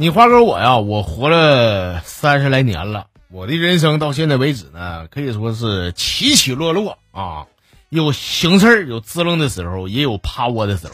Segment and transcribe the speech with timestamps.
[0.00, 7.46] 你花哥我呀，我活了三十来年了，我的人生到现在为止呢，可以说是起起落落啊，
[7.88, 10.92] 有行事儿有滋楞的时候，也有趴窝的时候。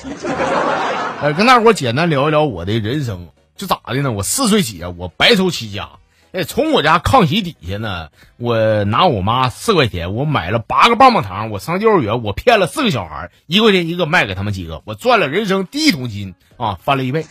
[1.20, 4.11] 呃，跟大伙简单聊一聊我的人生，就咋的呢？
[4.11, 5.86] 我四岁起啊，我白手起家。
[6.35, 8.09] 哎，从我家炕席底下呢，
[8.39, 11.48] 我拿我妈四块钱，我买了八个棒棒糖。
[11.51, 17.25] 我上幼儿园，我骗了四个小孩，一块钱一个卖给他们几个，我赚了人生第一桶金啊，翻了一倍。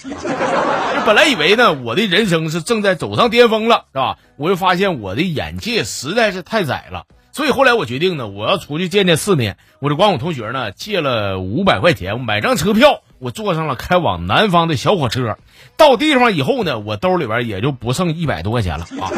[1.05, 4.17] 本来以为呢，我的人生是正在走上巅峰了，是吧？
[4.37, 9.57] 我又发现我的眼界实在是太窄了，所以后来我决定呢，我要出去见见世面。
[9.79, 13.01] 我就管我同学呢借了五百块钱，买张车票。
[13.17, 15.37] 我坐上了开往南方的小火车，
[15.75, 19.09] 到地方以后呢，我兜里边也就不剩一百多块钱了啊。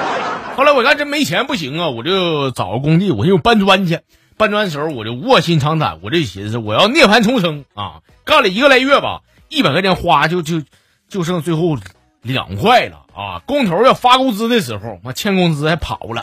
[0.54, 4.00] 后来我看这没钱不行啊，我就找个工地，我就搬砖去。
[4.36, 8.00] 搬砖的时候我就卧薪尝胆，我就寻思我要涅槃重生啊。
[8.24, 10.62] 干了一个来月吧，一百块钱花就就
[11.08, 11.78] 就剩最后
[12.20, 13.40] 两块了啊。
[13.46, 16.22] 工头要发工资的时候，妈欠工资还跑了。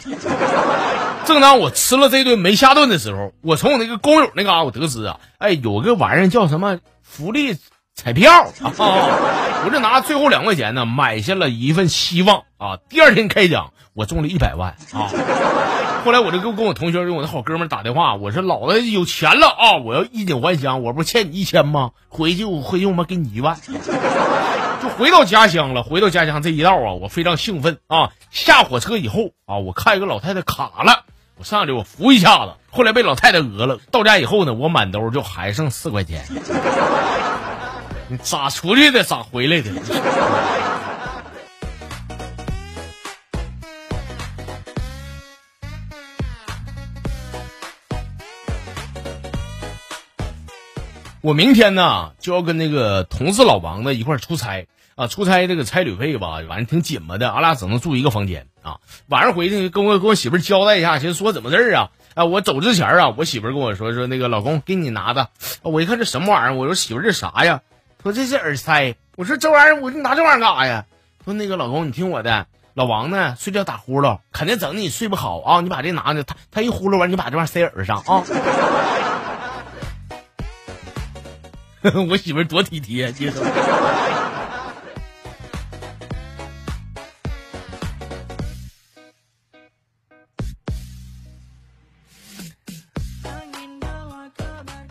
[1.30, 6.80] 正当我吃了这顿没下顿的时候，我从我那个工友那嘎我得知啊，哎，有个玩意儿叫什么？
[7.04, 7.56] 福利
[7.94, 8.32] 彩票
[8.64, 8.74] 啊！
[9.64, 12.78] 我就拿最后两块钱呢，买下了一份希望啊！
[12.90, 15.12] 第二天开奖，我中了一百万啊！
[16.04, 19.78] 后来我就跟跟我同学，跟我那好哥们打电话，我说老子有钱了啊！
[19.86, 21.92] 我要衣锦还乡，我不欠你一千吗？
[22.08, 23.56] 回去我回去我妈给你一万，
[24.82, 25.84] 就回到家乡了。
[25.84, 28.12] 回到家乡这一道啊，我非常兴奋啊！
[28.32, 31.04] 下火车以后啊，我看一个老太太卡了，
[31.40, 32.52] 我上去我扶一下子。
[32.70, 33.80] 后来被老太太讹了。
[33.92, 36.26] 到家以后呢，我满兜就还剩四块钱。
[38.10, 39.06] 你咋出去的？
[39.06, 39.72] 咋回来的？
[51.22, 54.68] 我明天呢就要跟那个同事老王呢一块出差
[55.00, 58.80] 啊，出差这个差旅费吧，反正挺紧巴的，俺俩只能住一个房间啊。
[59.08, 61.90] 晚上回去跟我跟我媳妇交代一下，寻思说怎么事儿啊？
[62.16, 65.30] 啊，我走之前啊，我媳妇跟我说说那个老公给你拿的，
[65.62, 67.62] 我一看这什么玩意儿，我说媳妇这啥呀？
[68.04, 70.84] 说这是耳塞，我说这玩意儿我拿这玩意儿干啥呀？
[71.24, 78.26] 说那个老公你听我的，老王呢睡觉打呼噜，肯定整的你睡不好啊，你把这拿着，他他一呼噜完，你把这玩意儿塞耳朵上啊。
[82.10, 83.40] 我媳妇多体贴，记住。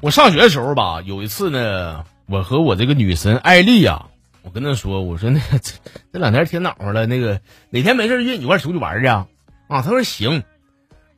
[0.01, 4.07] 我上学的时候吧，有一次呢，我和我这个女神艾丽呀，
[4.43, 5.73] 我跟她说，我说那这
[6.13, 9.27] 这两天天暖和了，那个哪天没事约你一块出去玩去啊？
[9.69, 10.45] 啊，她说行。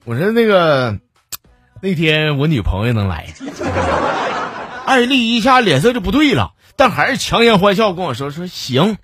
[0.06, 0.98] 我说那个
[1.82, 3.26] 那天我女朋友能来。
[4.86, 8.96] 艾丽一下脸色就不对了，但还是强颜欢笑跟我说说行。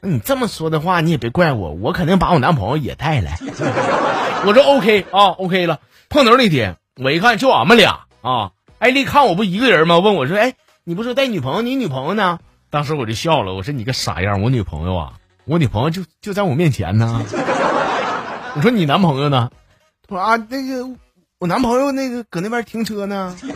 [0.00, 3.38] 那你这么说的话，你也别怪我，我肯定把我男朋友也带来。
[4.46, 5.80] 我说 OK 啊，OK 了。
[6.08, 8.52] 碰头那天，我一看就俺们俩啊。
[8.78, 9.98] 艾丽看我不一个人吗？
[9.98, 10.54] 问我说：“哎，
[10.84, 11.62] 你不说带女朋友？
[11.62, 12.38] 你女朋友呢？”
[12.70, 15.12] 当时我就笑了，我说：“你个傻样，我女朋友啊，
[15.46, 17.22] 我女朋友就就在我面前呢。
[18.54, 19.50] ”我说：“你男朋友呢？”
[20.06, 20.88] 他说：“啊，那个
[21.38, 23.34] 我男朋友那个搁那边停车呢。”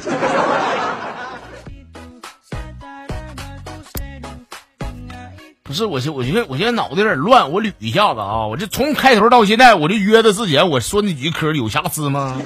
[5.63, 12.41] 不是，我现我觉得我现在脑子有点乱，我捋一下子啊，我这从开头到现在，我就约的自己我说那几句嗑有瑕疵吗？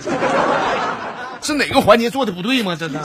[1.45, 2.75] 是哪个环节做的不对吗？
[2.75, 3.01] 真的。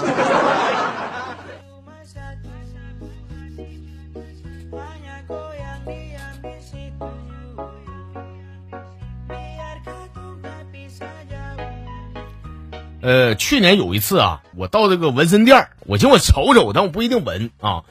[13.01, 17.83] 呃，去年有一次啊，我到这个纹身店我寻我瞅瞅，但我不一定纹啊。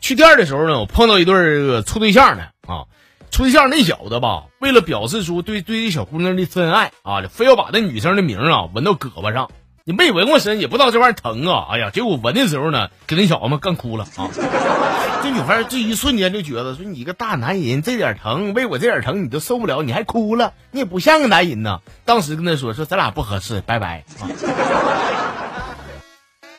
[0.00, 2.86] 去店的时候呢，我碰到一对这个处对象的啊，
[3.30, 9.50] 处对象那小子吧，为了表示出对对这小姑娘的真爱啊，非要把那女生的名啊纹到胳膊上。
[9.84, 11.66] 你没纹过身，也不知道这玩意儿疼啊！
[11.72, 14.28] 哎呀，结果纹的时候呢，给那小子们干哭了啊！
[15.22, 24.26] 这女孩这一瞬间就觉得说：“你一个大男人，这点疼，为我这点疼你都受不了，你还哭了，你也不像个男人呐！”当时跟他说：“说咱俩不合适，拜拜。”啊！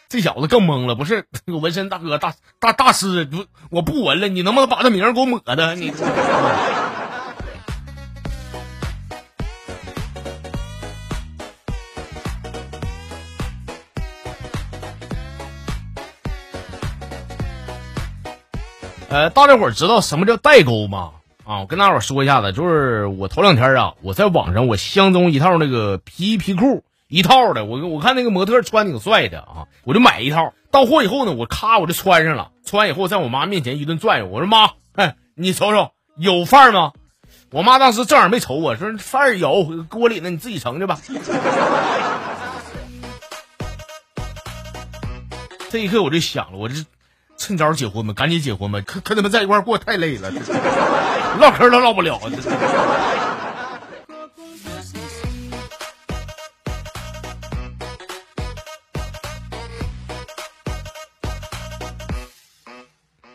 [0.09, 3.27] 这小子更懵了，不是纹身大哥大大大师，
[3.69, 5.75] 我不纹了，你能不能把他名给我抹的？
[5.75, 5.91] 你。
[19.13, 21.11] 呃，大家伙知道什么叫代沟吗？
[21.45, 30.51] 啊，我跟大伙说一下子，就是我头两天啊，我在网上我相中一套那个皮衣皮裤一套的，我我看那个模特穿挺帅的啊，我就买一套。
[30.71, 36.93] 到货以后呢，我咔我就穿上了，穿完以后在我妈面前一顿转悠，我说妈，哎，你瞅瞅有饭吗？
[37.51, 40.97] 我妈当时正好没瞅我说饭有锅里呢，你自己盛去吧。
[45.69, 46.73] 这一刻我就想了，我这
[47.43, 50.31] 趁早结婚吧，赶紧结婚吧，跟跟他们在一块过太累了，
[51.41, 52.17] 唠嗑都唠不了。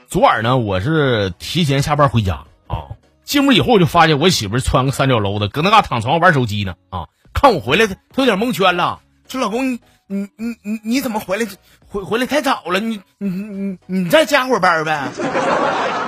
[0.09, 7.09] 昨晚呢，我是提前下班回家啊，进屋以后我就发现我媳妇穿个三角楼的，搁那嘎躺床上玩手机呢啊！
[7.35, 9.79] 看我回来，她她有点蒙圈了，说：“老公，
[10.09, 11.47] 你你你你怎么回来？
[11.87, 15.09] 回回来太早了，你你你你再加会儿班呗。”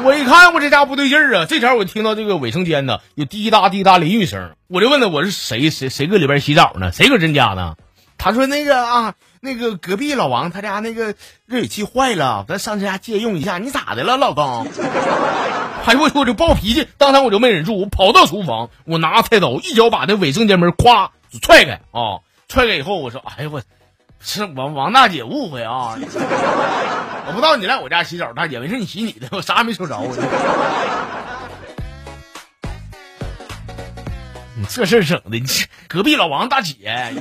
[0.03, 1.47] 我一看，我这家不对劲儿啊！
[1.47, 6.91] 这前我听到这个卫生间呢有滴答滴答淋浴声，我就问他我是谁谁谁搁里边洗澡呢？
[6.93, 7.77] 谁搁人家呢？
[8.19, 9.15] 他说那个啊。
[9.43, 11.15] 那个隔壁老王他家那个
[11.47, 13.57] 热水器坏了，咱上他家借用一下。
[13.57, 14.67] 你咋的了，老公？
[15.87, 21.09] 哎呦我我就暴脾气，当场我就没忍住，我跑到厨房，我拿菜刀一脚把那卫生间门咵
[21.41, 22.21] 踹开啊！
[22.49, 23.63] 踹开以后我说：“哎呦我，
[24.21, 25.97] 是王王大姐误会啊！
[27.27, 29.99] 我不知道你来我家洗澡，大姐没事你洗你的，我啥也没瞅着。
[34.57, 35.45] 你这事整的，你
[35.89, 37.13] 隔壁老王大姐。”